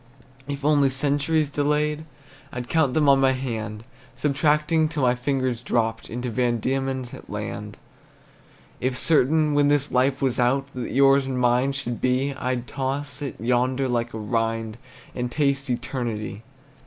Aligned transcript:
If 0.47 0.65
only 0.65 0.89
centuries 0.89 1.51
delayed, 1.51 2.05
I'd 2.51 2.67
count 2.67 2.95
them 2.95 3.07
on 3.07 3.19
my 3.21 3.33
hand, 3.33 3.83
Subtracting 4.15 4.89
till 4.89 5.03
my 5.03 5.13
fingers 5.13 5.61
dropped 5.61 6.09
Into 6.09 6.31
Van 6.31 6.57
Diemen's 6.57 7.13
land. 7.27 7.77
If 8.79 8.97
certain, 8.97 9.53
when 9.53 9.67
this 9.67 9.91
life 9.91 10.19
was 10.19 10.39
out, 10.39 10.65
That 10.73 10.89
yours 10.89 11.27
and 11.27 11.37
mine 11.37 11.73
should 11.73 12.01
be, 12.01 12.33
I'd 12.33 12.65
toss 12.65 13.21
it 13.21 13.39
yonder 13.39 13.87
like 13.87 14.11
a 14.11 14.17
rind, 14.17 14.79
And 15.13 15.31
taste 15.31 15.69
eternity. 15.69 16.41